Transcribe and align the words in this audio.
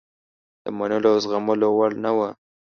د 0.63 0.65
منلو 0.77 1.09
او 1.13 1.17
زغملو 1.23 1.67
وړ 1.77 1.91
نه 2.03 2.11
وه. 2.17 2.29